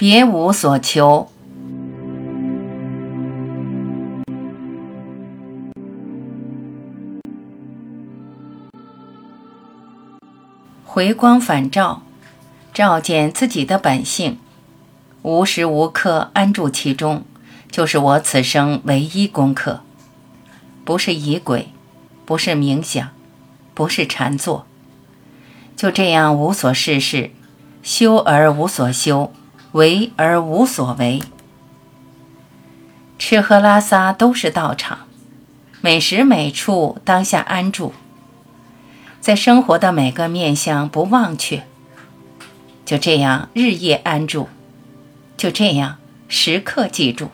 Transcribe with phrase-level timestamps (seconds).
[0.00, 1.28] 别无所求。
[10.86, 12.00] 回光返照，
[12.72, 14.38] 照见自己的本性，
[15.20, 17.24] 无时无刻安住其中，
[17.70, 19.80] 就是我此生唯一功课。
[20.86, 21.68] 不是仪轨，
[22.24, 23.10] 不是冥想，
[23.74, 24.64] 不是禅坐，
[25.76, 27.32] 就这样无所事事，
[27.82, 29.30] 修而无所修，
[29.72, 31.20] 为而无所为。
[33.18, 35.00] 吃喝拉撒都是道场，
[35.80, 37.92] 每时每处当下安住。
[39.20, 41.64] 在生活的每个面向不忘却，
[42.86, 44.48] 就这样日夜安住，
[45.36, 47.28] 就这样时刻记住，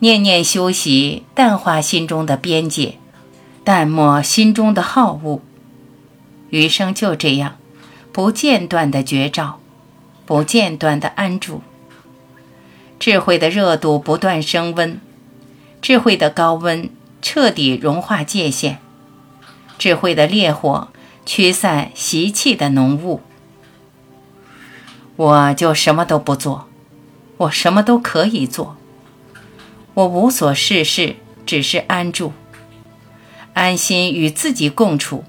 [0.00, 2.98] 念念修习，淡化心中的边界，
[3.62, 5.40] 淡漠心中的好恶，
[6.50, 7.56] 余生就这样
[8.12, 9.60] 不间断的觉照，
[10.30, 11.60] 不间断的安住。
[13.00, 15.00] 智慧的热度不断升温，
[15.82, 16.88] 智慧的高温
[17.20, 18.78] 彻底融化界限。
[19.76, 20.86] 智慧的烈火
[21.26, 23.22] 驱散习气的浓雾，
[25.16, 26.68] 我就什么都不做，
[27.38, 28.76] 我什么都可以做，
[29.94, 32.32] 我无所事事，只是安住，
[33.54, 35.24] 安心与自己共处，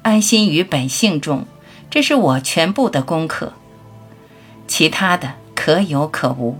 [0.00, 1.44] 安心于本性中，
[1.90, 3.52] 这是我全部的功课，
[4.82, 6.58] 其他的可有可无。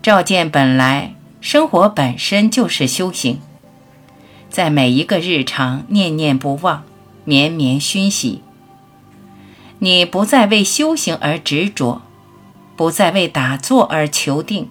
[0.00, 3.42] 照见本来，生活本身就是修行。
[4.48, 6.84] 在每一个日常，念念不忘，
[7.26, 8.40] 绵绵熏习。
[9.80, 12.00] 你不再为修行而执着，
[12.74, 14.70] 不再为打坐而求定，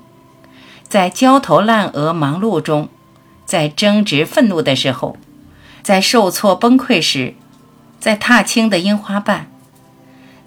[0.87, 2.89] 在焦头烂额忙碌中，
[3.45, 5.17] 在争执愤怒的时候，
[5.83, 7.35] 在受挫崩溃时，
[7.99, 9.50] 在踏青的樱花瓣，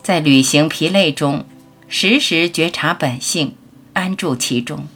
[0.04, 1.46] 在旅行疲累中，
[1.88, 3.56] 时时觉察本性，
[3.94, 4.86] 安住其中。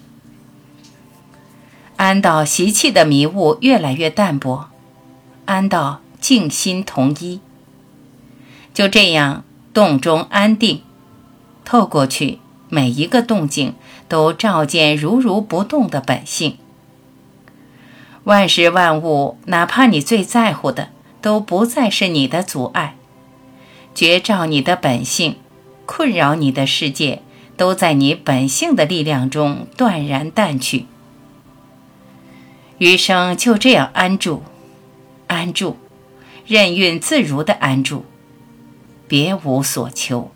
[1.96, 4.68] 安到习气的迷雾越来越淡薄，
[5.46, 7.40] 安到静心同一。
[8.74, 10.82] 就这样动中安定，
[11.64, 13.74] 透过去每一个动静
[14.08, 16.58] 都照见如如不动的本性。
[18.24, 20.90] 万事万物，哪怕你最在乎的，
[21.22, 22.97] 都不再是你的阻碍。
[23.98, 25.34] 觉照你的本性，
[25.84, 27.20] 困扰你的世界，
[27.56, 30.86] 都在你本性的力量中断然淡去。
[32.78, 34.44] 余生就这样安住，
[35.26, 35.78] 安住，
[36.46, 38.04] 任运自如的安住，
[39.08, 40.30] 别无所求。